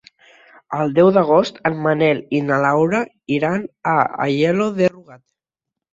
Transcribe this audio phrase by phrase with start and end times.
[0.77, 3.03] El deu d'agost en Manel i na Laura
[3.39, 3.97] iran a
[4.29, 5.23] Aielo de Rugat.